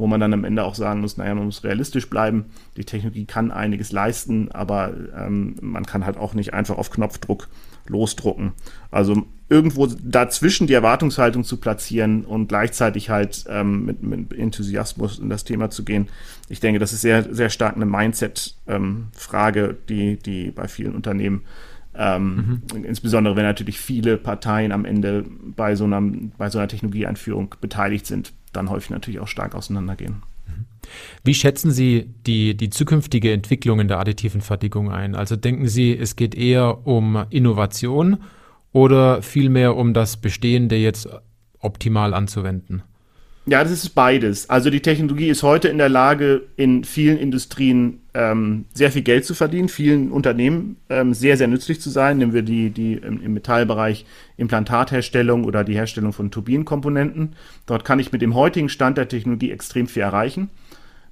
wo 0.00 0.06
man 0.06 0.18
dann 0.18 0.32
am 0.32 0.44
Ende 0.44 0.64
auch 0.64 0.74
sagen 0.74 1.02
muss, 1.02 1.18
naja, 1.18 1.34
man 1.34 1.44
muss 1.44 1.62
realistisch 1.62 2.08
bleiben. 2.08 2.46
Die 2.78 2.84
Technologie 2.84 3.26
kann 3.26 3.50
einiges 3.50 3.92
leisten, 3.92 4.50
aber 4.50 4.94
ähm, 5.14 5.56
man 5.60 5.84
kann 5.84 6.06
halt 6.06 6.16
auch 6.16 6.32
nicht 6.32 6.54
einfach 6.54 6.78
auf 6.78 6.90
Knopfdruck 6.90 7.48
losdrucken. 7.86 8.52
Also 8.90 9.26
irgendwo 9.50 9.86
dazwischen 9.86 10.66
die 10.66 10.72
Erwartungshaltung 10.72 11.44
zu 11.44 11.58
platzieren 11.58 12.24
und 12.24 12.48
gleichzeitig 12.48 13.10
halt 13.10 13.44
ähm, 13.48 13.84
mit, 13.84 14.02
mit, 14.02 14.32
Enthusiasmus 14.32 15.18
in 15.18 15.28
das 15.28 15.44
Thema 15.44 15.68
zu 15.68 15.84
gehen. 15.84 16.08
Ich 16.48 16.60
denke, 16.60 16.78
das 16.78 16.94
ist 16.94 17.02
sehr, 17.02 17.34
sehr 17.34 17.50
stark 17.50 17.76
eine 17.76 17.84
Mindset-Frage, 17.84 19.60
ähm, 19.60 19.76
die, 19.90 20.16
die 20.16 20.50
bei 20.50 20.66
vielen 20.66 20.94
Unternehmen, 20.94 21.42
ähm, 22.00 22.62
mhm. 22.72 22.84
insbesondere 22.84 23.36
wenn 23.36 23.44
natürlich 23.44 23.78
viele 23.78 24.16
Parteien 24.16 24.72
am 24.72 24.86
Ende 24.86 25.26
bei 25.54 25.74
so 25.74 25.84
einer, 25.84 26.00
bei 26.38 26.48
so 26.48 26.58
einer 26.58 26.66
Technologieeinführung 26.66 27.54
beteiligt 27.60 28.06
sind, 28.06 28.32
dann 28.54 28.70
häufig 28.70 28.88
natürlich 28.88 29.20
auch 29.20 29.28
stark 29.28 29.54
auseinandergehen. 29.54 30.22
Mhm. 30.46 30.64
Wie 31.24 31.34
schätzen 31.34 31.70
Sie 31.70 32.08
die, 32.26 32.56
die 32.56 32.70
zukünftige 32.70 33.32
Entwicklung 33.32 33.80
in 33.80 33.88
der 33.88 33.98
additiven 33.98 34.40
Fertigung 34.40 34.90
ein? 34.90 35.14
Also 35.14 35.36
denken 35.36 35.68
Sie, 35.68 35.96
es 35.96 36.16
geht 36.16 36.34
eher 36.34 36.86
um 36.86 37.26
Innovation 37.28 38.22
oder 38.72 39.20
vielmehr 39.20 39.76
um 39.76 39.92
das 39.92 40.16
Bestehende 40.16 40.76
jetzt 40.76 41.06
optimal 41.58 42.14
anzuwenden? 42.14 42.82
Ja, 43.50 43.64
das 43.64 43.72
ist 43.72 43.96
beides. 43.96 44.48
Also 44.48 44.70
die 44.70 44.78
Technologie 44.78 45.28
ist 45.28 45.42
heute 45.42 45.66
in 45.66 45.78
der 45.78 45.88
Lage, 45.88 46.42
in 46.54 46.84
vielen 46.84 47.18
Industrien 47.18 47.98
ähm, 48.14 48.66
sehr 48.74 48.92
viel 48.92 49.02
Geld 49.02 49.24
zu 49.24 49.34
verdienen, 49.34 49.68
vielen 49.68 50.12
Unternehmen 50.12 50.76
ähm, 50.88 51.14
sehr, 51.14 51.36
sehr 51.36 51.48
nützlich 51.48 51.80
zu 51.80 51.90
sein. 51.90 52.18
Nehmen 52.18 52.32
wir 52.32 52.42
die, 52.42 52.70
die 52.70 52.92
im, 52.92 53.34
Metallbereich 53.34 54.06
Implantatherstellung 54.36 55.42
oder 55.42 55.64
die 55.64 55.74
Herstellung 55.74 56.12
von 56.12 56.30
Turbinenkomponenten. 56.30 57.34
Dort 57.66 57.84
kann 57.84 57.98
ich 57.98 58.12
mit 58.12 58.22
dem 58.22 58.36
heutigen 58.36 58.68
Stand 58.68 58.96
der 58.98 59.08
Technologie 59.08 59.50
extrem 59.50 59.88
viel 59.88 60.04
erreichen. 60.04 60.48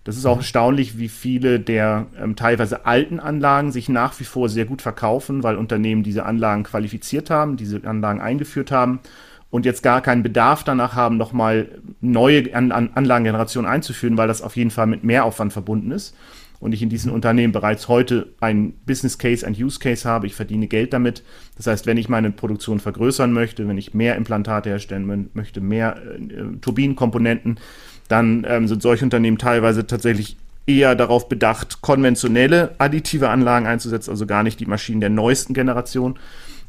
Das 0.04 0.16
ist 0.16 0.24
auch 0.24 0.36
mhm. 0.36 0.42
erstaunlich, 0.42 0.96
wie 0.96 1.08
viele 1.08 1.58
der 1.58 2.06
ähm, 2.22 2.36
teilweise 2.36 2.86
alten 2.86 3.18
Anlagen 3.18 3.72
sich 3.72 3.88
nach 3.88 4.20
wie 4.20 4.24
vor 4.24 4.48
sehr 4.48 4.64
gut 4.64 4.80
verkaufen, 4.80 5.42
weil 5.42 5.56
Unternehmen 5.56 6.04
diese 6.04 6.24
Anlagen 6.24 6.62
qualifiziert 6.62 7.30
haben, 7.30 7.56
diese 7.56 7.82
Anlagen 7.82 8.20
eingeführt 8.20 8.70
haben 8.70 9.00
und 9.50 9.64
jetzt 9.64 9.82
gar 9.82 10.02
keinen 10.02 10.22
Bedarf 10.22 10.64
danach 10.64 10.94
haben, 10.94 11.16
nochmal 11.16 11.68
neue 12.00 12.54
An 12.54 12.72
An 12.72 12.90
Anlagengenerationen 12.94 13.70
einzuführen, 13.70 14.18
weil 14.18 14.28
das 14.28 14.42
auf 14.42 14.56
jeden 14.56 14.70
Fall 14.70 14.86
mit 14.86 15.04
Mehraufwand 15.04 15.52
verbunden 15.52 15.90
ist. 15.90 16.14
Und 16.60 16.72
ich 16.72 16.82
in 16.82 16.88
diesen 16.88 17.12
Unternehmen 17.12 17.52
bereits 17.52 17.86
heute 17.86 18.32
ein 18.40 18.72
Business 18.84 19.16
Case, 19.16 19.46
ein 19.46 19.54
Use 19.54 19.78
Case 19.78 20.08
habe, 20.08 20.26
ich 20.26 20.34
verdiene 20.34 20.66
Geld 20.66 20.92
damit. 20.92 21.22
Das 21.56 21.68
heißt, 21.68 21.86
wenn 21.86 21.96
ich 21.96 22.08
meine 22.08 22.32
Produktion 22.32 22.80
vergrößern 22.80 23.32
möchte, 23.32 23.68
wenn 23.68 23.78
ich 23.78 23.94
mehr 23.94 24.16
Implantate 24.16 24.70
herstellen 24.70 25.30
möchte, 25.34 25.60
mehr 25.60 25.96
äh, 25.96 26.56
Turbinenkomponenten, 26.60 27.60
dann 28.08 28.44
ähm, 28.48 28.66
sind 28.66 28.82
solche 28.82 29.04
Unternehmen 29.04 29.38
teilweise 29.38 29.86
tatsächlich 29.86 30.36
eher 30.66 30.94
darauf 30.94 31.28
bedacht, 31.28 31.80
konventionelle 31.80 32.74
additive 32.78 33.30
Anlagen 33.30 33.66
einzusetzen, 33.66 34.10
also 34.10 34.26
gar 34.26 34.42
nicht 34.42 34.60
die 34.60 34.66
Maschinen 34.66 35.00
der 35.00 35.10
neuesten 35.10 35.54
Generation, 35.54 36.18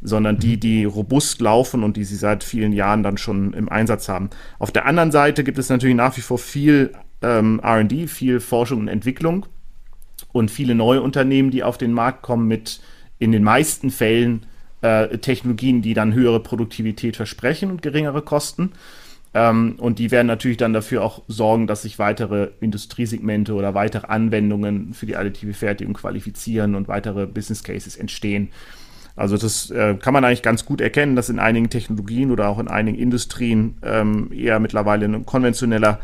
sondern 0.02 0.38
die, 0.38 0.58
die 0.60 0.86
robust 0.86 1.42
laufen 1.42 1.84
und 1.84 1.98
die 1.98 2.04
sie 2.04 2.16
seit 2.16 2.44
vielen 2.44 2.74
Jahren 2.74 3.04
dann 3.04 3.18
schon 3.18 3.54
im 3.54 3.70
Einsatz 3.70 4.08
haben. 4.10 4.30
Auf 4.58 4.72
der 4.72 4.86
anderen 4.86 5.12
Seite 5.12 5.44
gibt 5.44 5.58
es 5.58 5.70
natürlich 5.70 5.96
nach 5.96 6.16
wie 6.18 6.22
vor 6.22 6.38
viel 6.38 6.94
ähm, 7.22 7.62
RD, 7.64 8.10
viel 8.10 8.40
Forschung 8.40 8.80
und 8.80 8.88
Entwicklung 8.88 9.46
und 10.32 10.52
viele 10.52 10.76
neue 10.76 11.02
Unternehmen, 11.02 11.52
die 11.52 11.64
auf 11.64 11.78
den 11.78 11.94
Markt 11.94 12.22
kommen 12.22 12.48
mit 12.48 12.80
in 13.20 13.32
den 13.32 13.44
meisten 13.44 13.90
Fällen 13.90 14.46
äh, 14.82 15.18
Technologien, 15.18 15.82
die 15.82 15.94
dann 15.94 16.14
höhere 16.14 16.40
Produktivität 16.40 17.18
versprechen 17.18 17.70
und 17.70 17.82
geringere 17.82 18.22
Kosten. 18.22 18.72
Ähm, 19.34 19.76
und 19.78 20.00
die 20.00 20.12
werden 20.12 20.28
natürlich 20.28 20.58
dann 20.58 20.74
dafür 20.74 21.04
auch 21.04 21.22
sorgen, 21.28 21.68
dass 21.68 21.84
sich 21.84 22.00
weitere 22.00 22.52
Industriesegmente 22.62 23.54
oder 23.54 23.74
weitere 23.74 24.08
Anwendungen 24.08 24.94
für 24.94 25.06
die 25.06 25.18
additive 25.18 25.54
Fertigung 25.54 25.94
qualifizieren 25.94 26.76
und 26.76 26.88
weitere 26.88 27.28
Business 27.28 27.64
Cases 27.64 27.96
entstehen. 27.96 28.50
Also 29.20 29.36
das 29.36 29.70
äh, 29.70 29.96
kann 29.96 30.14
man 30.14 30.24
eigentlich 30.24 30.44
ganz 30.44 30.64
gut 30.64 30.80
erkennen, 30.80 31.18
dass 31.18 31.28
in 31.28 31.40
einigen 31.40 31.70
Technologien 31.70 32.32
oder 32.32 32.48
auch 32.48 32.58
in 32.58 32.70
einigen 32.70 32.98
Industrien 32.98 33.78
ähm, 33.84 34.32
eher 34.32 34.62
mittlerweile 34.62 35.04
ein 35.04 35.26
konventioneller 35.26 36.00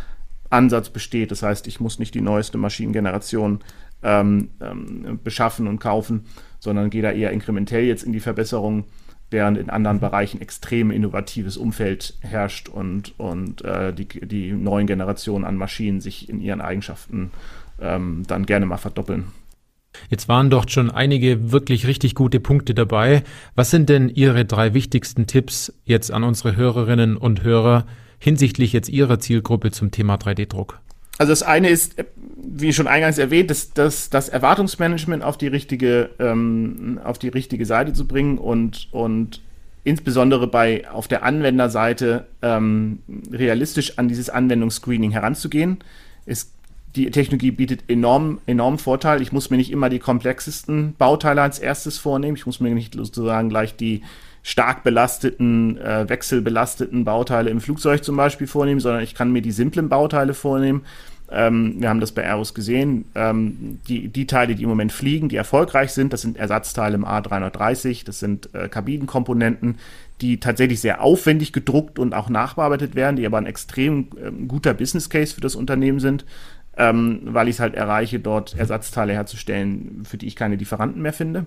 Ansatz 0.49 0.89
besteht. 0.89 1.31
Das 1.31 1.41
heißt, 1.41 1.65
ich 1.67 1.79
muss 1.79 1.97
nicht 1.97 2.13
die 2.13 2.19
neueste 2.19 2.57
Maschinengeneration 2.57 3.61
ähm, 4.03 4.49
ähm, 4.59 5.17
beschaffen 5.23 5.67
und 5.67 5.79
kaufen, 5.79 6.25
sondern 6.59 6.89
gehe 6.89 7.01
da 7.01 7.11
eher 7.11 7.31
inkrementell 7.31 7.85
jetzt 7.85 8.03
in 8.03 8.11
die 8.11 8.19
Verbesserung 8.19 8.83
während 9.31 9.57
in 9.57 9.69
anderen 9.69 10.01
Bereichen 10.01 10.41
extrem 10.41 10.91
innovatives 10.91 11.55
Umfeld 11.55 12.17
herrscht 12.19 12.67
und, 12.67 13.17
und 13.17 13.63
äh, 13.63 13.93
die, 13.93 14.07
die 14.07 14.51
neuen 14.51 14.87
Generationen 14.87 15.45
an 15.45 15.55
Maschinen 15.55 16.01
sich 16.01 16.27
in 16.27 16.41
ihren 16.41 16.59
Eigenschaften 16.59 17.31
ähm, 17.79 18.23
dann 18.27 18.45
gerne 18.45 18.65
mal 18.65 18.75
verdoppeln. 18.75 19.31
Jetzt 20.09 20.27
waren 20.27 20.49
doch 20.49 20.67
schon 20.69 20.91
einige 20.91 21.51
wirklich 21.51 21.87
richtig 21.87 22.15
gute 22.15 22.39
Punkte 22.39 22.73
dabei. 22.73 23.23
Was 23.55 23.71
sind 23.71 23.89
denn 23.89 24.09
Ihre 24.09 24.45
drei 24.45 24.73
wichtigsten 24.73 25.27
Tipps 25.27 25.73
jetzt 25.85 26.11
an 26.11 26.23
unsere 26.23 26.55
Hörerinnen 26.55 27.17
und 27.17 27.43
Hörer 27.43 27.85
hinsichtlich 28.19 28.73
jetzt 28.73 28.89
Ihrer 28.89 29.19
Zielgruppe 29.19 29.71
zum 29.71 29.91
Thema 29.91 30.15
3D-Druck? 30.15 30.79
Also 31.17 31.31
das 31.31 31.43
eine 31.43 31.69
ist, 31.69 31.95
wie 32.37 32.73
schon 32.73 32.87
eingangs 32.87 33.17
erwähnt, 33.17 33.49
das, 33.49 33.71
das, 33.71 34.09
das 34.09 34.27
Erwartungsmanagement 34.29 35.23
auf 35.23 35.37
die 35.37 35.47
richtige, 35.47 36.09
ähm, 36.19 36.99
auf 37.03 37.19
die 37.19 37.29
richtige 37.29 37.65
Seite 37.65 37.93
zu 37.93 38.05
bringen 38.05 38.37
und, 38.37 38.89
und 38.91 39.41
insbesondere 39.85 40.47
bei 40.47 40.89
auf 40.89 41.07
der 41.07 41.23
Anwenderseite 41.23 42.25
ähm, 42.41 42.99
realistisch 43.31 43.97
an 43.97 44.09
dieses 44.09 44.29
Anwendungsscreening 44.29 45.11
heranzugehen. 45.11 45.77
Es, 46.25 46.51
die 46.95 47.11
Technologie 47.11 47.51
bietet 47.51 47.83
enorm, 47.87 48.39
enormen 48.45 48.79
Vorteil. 48.79 49.21
Ich 49.21 49.31
muss 49.31 49.49
mir 49.49 49.57
nicht 49.57 49.71
immer 49.71 49.89
die 49.89 49.99
komplexesten 49.99 50.95
Bauteile 50.97 51.41
als 51.41 51.59
erstes 51.59 51.97
vornehmen. 51.97 52.37
Ich 52.37 52.45
muss 52.45 52.59
mir 52.59 52.73
nicht 52.73 52.95
sozusagen 52.95 53.49
gleich 53.49 53.75
die 53.75 54.01
stark 54.43 54.83
belasteten, 54.83 55.77
äh, 55.79 56.07
wechselbelasteten 56.07 57.03
Bauteile 57.03 57.49
im 57.49 57.61
Flugzeug 57.61 58.03
zum 58.03 58.15
Beispiel 58.15 58.47
vornehmen, 58.47 58.79
sondern 58.79 59.01
ich 59.01 59.15
kann 59.15 59.31
mir 59.31 59.41
die 59.41 59.51
simplen 59.51 59.89
Bauteile 59.89 60.33
vornehmen. 60.33 60.83
Ähm, 61.31 61.77
wir 61.79 61.89
haben 61.89 61.99
das 61.99 62.11
bei 62.11 62.23
Airbus 62.23 62.53
gesehen. 62.53 63.05
Ähm, 63.15 63.79
die, 63.87 64.09
die 64.09 64.27
Teile, 64.27 64.53
die 64.53 64.63
im 64.63 64.69
Moment 64.69 64.91
fliegen, 64.91 65.29
die 65.29 65.35
erfolgreich 65.35 65.91
sind, 65.91 66.13
das 66.13 66.21
sind 66.21 66.37
Ersatzteile 66.37 66.95
im 66.95 67.05
A330, 67.05 68.05
das 68.05 68.19
sind 68.19 68.53
äh, 68.53 68.69
Kabinenkomponenten, 68.69 69.79
die 70.21 70.39
tatsächlich 70.39 70.79
sehr 70.79 71.01
aufwendig 71.01 71.51
gedruckt 71.51 71.97
und 71.97 72.13
auch 72.13 72.29
nachbearbeitet 72.29 72.95
werden, 72.95 73.15
die 73.15 73.25
aber 73.25 73.39
ein 73.39 73.47
extrem 73.47 74.09
äh, 74.15 74.31
guter 74.47 74.73
Business 74.75 75.09
Case 75.09 75.33
für 75.33 75.41
das 75.41 75.55
Unternehmen 75.55 75.99
sind, 75.99 76.25
ähm, 76.77 77.21
weil 77.25 77.47
ich 77.47 77.55
es 77.55 77.59
halt 77.59 77.75
erreiche, 77.75 78.19
dort 78.19 78.57
Ersatzteile 78.57 79.13
herzustellen, 79.13 80.03
für 80.05 80.17
die 80.17 80.27
ich 80.27 80.35
keine 80.35 80.55
Lieferanten 80.55 81.01
mehr 81.01 81.13
finde. 81.13 81.45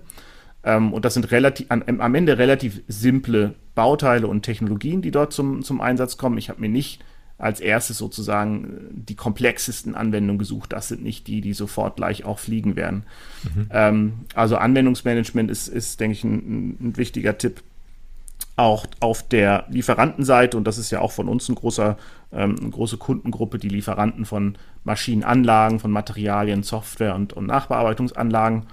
Ähm, 0.63 0.93
und 0.93 1.05
das 1.05 1.13
sind 1.13 1.31
relativ, 1.31 1.67
an, 1.69 1.83
am 1.87 2.15
Ende 2.15 2.37
relativ 2.37 2.81
simple 2.87 3.55
Bauteile 3.75 4.27
und 4.27 4.43
Technologien, 4.43 5.01
die 5.01 5.11
dort 5.11 5.33
zum, 5.33 5.63
zum 5.63 5.81
Einsatz 5.81 6.17
kommen. 6.17 6.37
Ich 6.37 6.49
habe 6.49 6.61
mir 6.61 6.69
nicht 6.69 7.03
als 7.39 7.61
erstes 7.61 7.97
sozusagen 7.97 8.65
äh, 8.65 8.69
die 8.91 9.15
komplexesten 9.15 9.95
Anwendungen 9.95 10.37
gesucht. 10.37 10.73
Das 10.73 10.89
sind 10.89 11.01
nicht 11.01 11.27
die, 11.27 11.41
die 11.41 11.53
sofort 11.53 11.95
gleich 11.95 12.25
auch 12.25 12.37
fliegen 12.37 12.75
werden. 12.75 13.03
Mhm. 13.43 13.67
Ähm, 13.71 14.13
also 14.35 14.57
Anwendungsmanagement 14.57 15.49
ist, 15.49 15.69
ist 15.69 15.99
denke 15.99 16.13
ich, 16.13 16.23
ein, 16.23 16.77
ein, 16.81 16.97
wichtiger 16.97 17.37
Tipp. 17.37 17.63
Auch 18.55 18.85
auf 18.99 19.27
der 19.27 19.65
Lieferantenseite, 19.69 20.57
und 20.57 20.65
das 20.65 20.77
ist 20.77 20.91
ja 20.91 20.99
auch 20.99 21.11
von 21.11 21.29
uns 21.29 21.47
ein 21.47 21.55
großer, 21.55 21.97
ähm, 22.33 22.55
eine 22.59 22.69
große 22.69 22.97
Kundengruppe, 22.97 23.57
die 23.57 23.69
Lieferanten 23.69 24.25
von 24.25 24.57
Maschinenanlagen, 24.83 25.79
von 25.79 25.91
Materialien, 25.91 26.63
Software 26.63 27.15
und, 27.15 27.33
und 27.33 27.45
Nachbearbeitungsanlagen. 27.45 28.65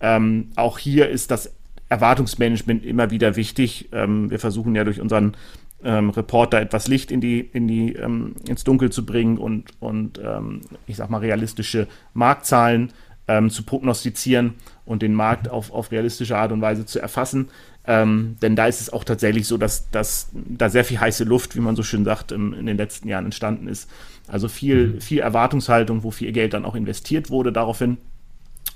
Ähm, 0.00 0.50
auch 0.56 0.78
hier 0.78 1.08
ist 1.08 1.30
das 1.30 1.52
Erwartungsmanagement 1.88 2.84
immer 2.84 3.10
wieder 3.10 3.36
wichtig. 3.36 3.88
Ähm, 3.92 4.30
wir 4.30 4.38
versuchen 4.38 4.74
ja 4.74 4.84
durch 4.84 5.00
unseren 5.00 5.36
ähm, 5.82 6.10
Reporter 6.10 6.60
etwas 6.60 6.88
Licht 6.88 7.10
in 7.10 7.20
die, 7.20 7.40
in 7.40 7.68
die, 7.68 7.92
ähm, 7.94 8.34
ins 8.46 8.64
Dunkel 8.64 8.90
zu 8.90 9.06
bringen 9.06 9.38
und, 9.38 9.70
und 9.80 10.20
ähm, 10.22 10.62
ich 10.86 10.96
sag 10.96 11.10
mal, 11.10 11.18
realistische 11.18 11.86
Marktzahlen 12.14 12.92
ähm, 13.28 13.50
zu 13.50 13.62
prognostizieren 13.62 14.54
und 14.84 15.02
den 15.02 15.14
Markt 15.14 15.48
auf, 15.48 15.70
auf 15.70 15.92
realistische 15.92 16.36
Art 16.36 16.50
und 16.50 16.60
Weise 16.60 16.86
zu 16.86 16.98
erfassen. 16.98 17.48
Ähm, 17.90 18.36
denn 18.42 18.54
da 18.54 18.66
ist 18.66 18.82
es 18.82 18.92
auch 18.92 19.02
tatsächlich 19.02 19.48
so, 19.48 19.56
dass, 19.56 19.90
dass 19.90 20.28
da 20.34 20.68
sehr 20.68 20.84
viel 20.84 21.00
heiße 21.00 21.24
Luft, 21.24 21.56
wie 21.56 21.60
man 21.60 21.74
so 21.74 21.82
schön 21.82 22.04
sagt, 22.04 22.32
im, 22.32 22.52
in 22.52 22.66
den 22.66 22.76
letzten 22.76 23.08
Jahren 23.08 23.24
entstanden 23.24 23.66
ist. 23.66 23.90
Also 24.26 24.46
viel, 24.48 24.88
mhm. 24.88 25.00
viel 25.00 25.20
Erwartungshaltung, 25.20 26.02
wo 26.02 26.10
viel 26.10 26.30
Geld 26.32 26.52
dann 26.52 26.66
auch 26.66 26.74
investiert 26.74 27.30
wurde 27.30 27.50
daraufhin. 27.50 27.96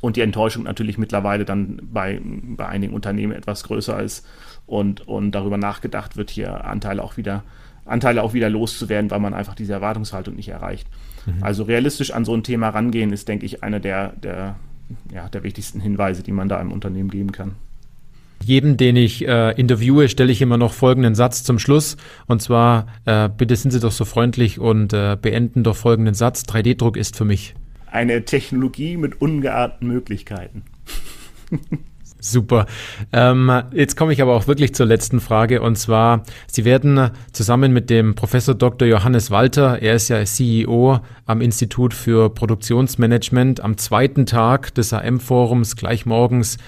und 0.01 0.17
die 0.17 0.23
Enttäuschung 0.23 0.65
natürlich 0.65 0.97
mittlerweile 0.97 1.45
dann 1.45 1.79
bei, 1.93 2.23
bei 2.25 2.67
einigen 2.67 2.95
Unternehmen 2.95 3.35
etwas 3.35 3.65
größer 3.65 4.03
ist 4.03 4.27
und, 4.65 5.07
und 5.07 5.33
darüber 5.33 5.59
nachgedacht 5.59 6.17
wird, 6.17 6.31
hier 6.31 6.65
Anteile 6.65 7.05
auch 7.05 7.19
wieder 7.19 7.45
Anteile 7.85 8.23
auch 8.23 8.33
wieder 8.33 8.49
loszuwerden, 8.49 9.11
weil 9.11 9.21
man 9.21 9.35
einfach 9.35 9.57
diese 9.57 9.75
Erwartungshaltung 9.75 10.37
nicht 10.37 10.49
erreicht. 10.49 10.87
Mhm. 11.27 11.43
Also 11.43 11.65
realistisch 11.65 12.13
an 12.13 12.25
so 12.25 12.33
ein 12.33 12.45
Thema 12.45 12.71
rangehen, 12.71 13.13
ist, 13.13 13.29
denke 13.29 13.45
ich, 13.45 13.63
einer 13.63 13.81
der, 13.81 14.15
der, 14.23 14.57
ja, 15.13 15.29
der 15.29 15.43
wichtigsten 15.43 15.81
Hinweise, 15.81 16.23
die 16.23 16.33
man 16.33 16.49
da 16.49 16.59
einem 16.59 16.73
Unternehmen 16.73 17.11
geben 17.11 17.33
kann. 17.33 17.57
Jedem, 18.45 18.77
den 18.77 18.97
ich 18.97 19.27
äh, 19.27 19.53
interviewe, 19.53 20.09
stelle 20.09 20.33
ich 20.33 20.43
immer 20.43 20.57
noch 20.57 20.73
folgenden 20.73 21.15
Satz 21.15 21.45
zum 21.45 21.59
Schluss. 21.59 21.97
Und 22.27 22.43
zwar, 22.43 22.87
äh, 23.05 23.29
bitte 23.29 23.57
sind 23.57 23.71
Sie 23.71 23.81
doch 23.81 23.93
so 23.93 24.05
freundlich 24.05 24.59
und 24.59 24.93
äh, 24.93 25.17
beenden 25.21 25.63
doch 25.63 25.77
folgenden 25.77 26.15
Satz. 26.15 26.43
3D-Druck 26.43 26.97
ist 26.97 27.17
für 27.17 27.25
mich. 27.25 27.55
Eine 27.91 28.25
Technologie 28.25 28.97
mit 28.97 29.21
ungeahnten 29.21 29.87
Möglichkeiten. 29.87 30.65
Super. 32.25 32.67
Ähm, 33.13 33.51
jetzt 33.73 33.97
komme 33.97 34.13
ich 34.13 34.23
aber 34.23 34.35
auch 34.35 34.47
wirklich 34.47 34.77
zur 34.77 34.87
letzten 34.87 35.21
Frage 35.21 35.61
und 35.61 35.77
zwar, 35.77 36.23
Sie 36.47 36.65
werden 36.65 37.11
zusammen 37.33 37.73
mit 37.73 37.91
dem 37.91 38.15
Professor 38.15 38.55
Dr. 38.55 38.87
Johannes 38.87 39.33
Walter, 39.33 39.83
er 39.83 39.95
ist 39.95 40.09
ja 40.09 40.25
CEO 40.25 41.01
am 41.27 41.41
Institut 41.41 41.93
für 41.93 42.31
Produktionsmanagement, 42.31 43.61
am 43.61 43.77
zweiten 43.77 44.25
Tag 44.25 44.73
des 44.77 44.93
AM-Forums 44.93 45.75
gleich 45.75 46.07
morgens 46.07 46.59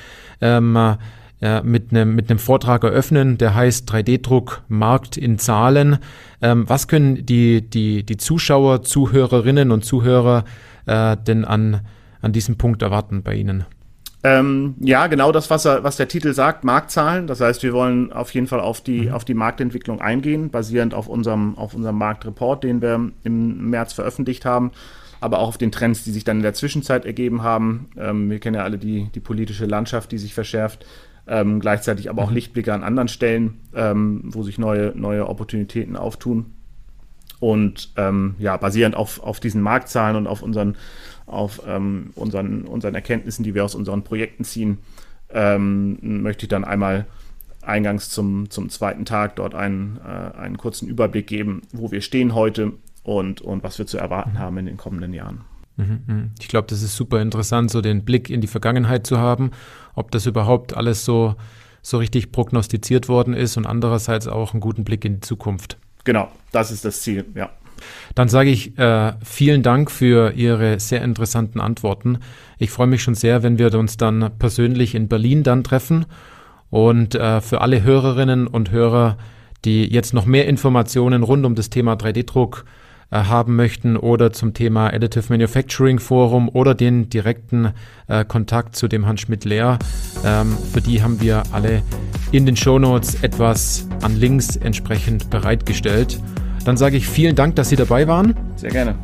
ähm, 0.40 0.96
ja, 1.40 1.62
mit 1.62 1.90
einem 1.90 2.14
mit 2.14 2.30
einem 2.30 2.38
Vortrag 2.38 2.84
eröffnen, 2.84 3.38
der 3.38 3.54
heißt 3.54 3.90
3D-Druck 3.90 4.62
Markt 4.68 5.16
in 5.16 5.38
Zahlen. 5.38 5.98
Ähm, 6.40 6.68
was 6.68 6.88
können 6.88 7.26
die, 7.26 7.68
die, 7.68 8.04
die 8.04 8.16
Zuschauer, 8.16 8.82
Zuhörerinnen 8.82 9.70
und 9.70 9.84
Zuhörer 9.84 10.44
äh, 10.86 11.16
denn 11.16 11.44
an, 11.44 11.80
an 12.22 12.32
diesem 12.32 12.56
Punkt 12.56 12.82
erwarten 12.82 13.22
bei 13.22 13.34
Ihnen? 13.34 13.64
Ähm, 14.24 14.74
ja, 14.80 15.06
genau 15.06 15.32
das, 15.32 15.50
was, 15.50 15.66
er, 15.66 15.84
was 15.84 15.98
der 15.98 16.08
Titel 16.08 16.32
sagt, 16.32 16.64
Marktzahlen. 16.64 17.26
Das 17.26 17.42
heißt, 17.42 17.62
wir 17.62 17.74
wollen 17.74 18.10
auf 18.10 18.32
jeden 18.32 18.46
Fall 18.46 18.60
auf 18.60 18.80
die, 18.80 19.02
mhm. 19.02 19.12
auf 19.12 19.26
die 19.26 19.34
Marktentwicklung 19.34 20.00
eingehen, 20.00 20.48
basierend 20.48 20.94
auf 20.94 21.08
unserem, 21.08 21.58
auf 21.58 21.74
unserem 21.74 21.98
Marktreport, 21.98 22.64
den 22.64 22.80
wir 22.80 23.10
im 23.22 23.68
März 23.68 23.92
veröffentlicht 23.92 24.46
haben, 24.46 24.72
aber 25.20 25.40
auch 25.40 25.48
auf 25.48 25.58
den 25.58 25.70
Trends, 25.70 26.04
die 26.04 26.10
sich 26.10 26.24
dann 26.24 26.38
in 26.38 26.42
der 26.42 26.54
Zwischenzeit 26.54 27.04
ergeben 27.04 27.42
haben. 27.42 27.90
Ähm, 27.98 28.30
wir 28.30 28.38
kennen 28.38 28.56
ja 28.56 28.64
alle 28.64 28.78
die, 28.78 29.10
die 29.14 29.20
politische 29.20 29.66
Landschaft, 29.66 30.10
die 30.10 30.18
sich 30.18 30.32
verschärft. 30.32 30.86
Ähm, 31.26 31.60
gleichzeitig 31.60 32.10
aber 32.10 32.22
auch 32.22 32.28
mhm. 32.28 32.34
Lichtblicke 32.34 32.72
an 32.72 32.82
anderen 32.82 33.08
Stellen, 33.08 33.60
ähm, 33.74 34.20
wo 34.24 34.42
sich 34.42 34.58
neue, 34.58 34.92
neue 34.94 35.26
Opportunitäten 35.28 35.96
auftun. 35.96 36.52
Und 37.40 37.92
ähm, 37.96 38.36
ja, 38.38 38.56
basierend 38.56 38.94
auf, 38.94 39.22
auf 39.22 39.40
diesen 39.40 39.62
Marktzahlen 39.62 40.16
und 40.16 40.26
auf 40.26 40.42
unseren 40.42 40.76
auf 41.26 41.62
ähm, 41.66 42.10
unseren, 42.14 42.64
unseren 42.64 42.94
Erkenntnissen, 42.94 43.44
die 43.44 43.54
wir 43.54 43.64
aus 43.64 43.74
unseren 43.74 44.02
Projekten 44.02 44.44
ziehen, 44.44 44.78
ähm, 45.30 45.98
möchte 46.22 46.44
ich 46.44 46.48
dann 46.50 46.64
einmal 46.64 47.06
eingangs 47.62 48.10
zum, 48.10 48.50
zum 48.50 48.68
zweiten 48.68 49.04
Tag 49.04 49.36
dort 49.36 49.54
einen, 49.54 49.98
äh, 50.04 50.36
einen 50.36 50.58
kurzen 50.58 50.88
Überblick 50.88 51.26
geben, 51.26 51.62
wo 51.72 51.90
wir 51.90 52.02
stehen 52.02 52.34
heute 52.34 52.72
und, 53.02 53.40
und 53.40 53.62
was 53.62 53.78
wir 53.78 53.86
zu 53.86 53.98
erwarten 53.98 54.32
mhm. 54.32 54.38
haben 54.38 54.58
in 54.58 54.66
den 54.66 54.76
kommenden 54.76 55.12
Jahren. 55.12 55.42
Mhm, 55.76 56.00
mhm. 56.06 56.30
Ich 56.40 56.48
glaube, 56.48 56.66
das 56.68 56.82
ist 56.82 56.96
super 56.96 57.20
interessant, 57.20 57.70
so 57.70 57.80
den 57.80 58.04
Blick 58.04 58.30
in 58.30 58.40
die 58.40 58.46
Vergangenheit 58.46 59.06
zu 59.06 59.18
haben, 59.18 59.50
ob 59.94 60.10
das 60.10 60.26
überhaupt 60.26 60.76
alles 60.76 61.04
so, 61.04 61.34
so 61.82 61.98
richtig 61.98 62.32
prognostiziert 62.32 63.08
worden 63.08 63.34
ist 63.34 63.56
und 63.56 63.66
andererseits 63.66 64.28
auch 64.28 64.52
einen 64.52 64.60
guten 64.60 64.84
Blick 64.84 65.04
in 65.04 65.14
die 65.14 65.20
Zukunft. 65.20 65.78
Genau, 66.04 66.30
das 66.52 66.70
ist 66.70 66.84
das 66.84 67.02
Ziel, 67.02 67.24
ja. 67.34 67.50
Dann 68.14 68.28
sage 68.28 68.50
ich 68.50 68.78
äh, 68.78 69.14
vielen 69.22 69.62
Dank 69.62 69.90
für 69.90 70.32
Ihre 70.32 70.78
sehr 70.78 71.02
interessanten 71.02 71.60
Antworten. 71.60 72.18
Ich 72.58 72.70
freue 72.70 72.86
mich 72.86 73.02
schon 73.02 73.16
sehr, 73.16 73.42
wenn 73.42 73.58
wir 73.58 73.74
uns 73.74 73.96
dann 73.96 74.30
persönlich 74.38 74.94
in 74.94 75.08
Berlin 75.08 75.42
dann 75.42 75.64
treffen. 75.64 76.06
Und 76.70 77.14
äh, 77.16 77.40
für 77.40 77.60
alle 77.60 77.82
Hörerinnen 77.82 78.46
und 78.46 78.70
Hörer, 78.70 79.18
die 79.64 79.86
jetzt 79.92 80.14
noch 80.14 80.24
mehr 80.24 80.46
Informationen 80.46 81.24
rund 81.24 81.44
um 81.44 81.56
das 81.56 81.68
Thema 81.68 81.94
3D-Druck 81.94 82.64
äh, 82.64 82.83
haben 83.10 83.56
möchten 83.56 83.96
oder 83.96 84.32
zum 84.32 84.54
Thema 84.54 84.92
Additive 84.92 85.26
Manufacturing 85.28 85.98
Forum 85.98 86.48
oder 86.48 86.74
den 86.74 87.08
direkten 87.08 87.72
äh, 88.08 88.24
Kontakt 88.24 88.76
zu 88.76 88.88
dem 88.88 89.06
Hans 89.06 89.22
Schmidt-Lehr, 89.22 89.78
ähm, 90.24 90.56
für 90.72 90.80
die 90.80 91.02
haben 91.02 91.20
wir 91.20 91.42
alle 91.52 91.82
in 92.32 92.46
den 92.46 92.56
Show 92.56 92.78
Notes 92.78 93.22
etwas 93.22 93.86
an 94.02 94.16
Links 94.16 94.56
entsprechend 94.56 95.30
bereitgestellt. 95.30 96.20
Dann 96.64 96.76
sage 96.76 96.96
ich 96.96 97.06
vielen 97.06 97.36
Dank, 97.36 97.56
dass 97.56 97.68
Sie 97.68 97.76
dabei 97.76 98.08
waren. 98.08 98.34
Sehr 98.56 98.70
gerne. 98.70 98.94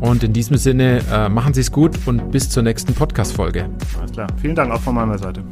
Und 0.00 0.22
in 0.22 0.32
diesem 0.32 0.56
Sinne, 0.56 1.00
äh, 1.10 1.28
machen 1.28 1.54
Sie 1.54 1.60
es 1.60 1.72
gut 1.72 1.98
und 2.06 2.30
bis 2.30 2.50
zur 2.50 2.62
nächsten 2.62 2.92
Podcast-Folge. 2.92 3.68
Alles 3.98 4.12
klar. 4.12 4.26
Vielen 4.40 4.54
Dank 4.54 4.72
auch 4.72 4.80
von 4.80 4.94
meiner 4.94 5.16
Seite. 5.16 5.42